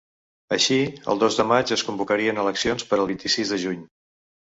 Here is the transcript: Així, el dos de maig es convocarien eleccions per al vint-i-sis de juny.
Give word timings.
Així, 0.55 0.77
el 1.13 1.19
dos 1.23 1.35
de 1.39 1.45
maig 1.51 1.73
es 1.75 1.83
convocarien 1.89 2.39
eleccions 2.45 2.87
per 2.95 2.99
al 2.99 3.05
vint-i-sis 3.13 3.53
de 3.55 3.61
juny. 3.67 3.85